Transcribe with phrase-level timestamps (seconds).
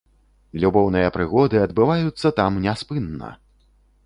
[0.63, 3.29] Любоўныя прыгоды адбываюцца там няспынна!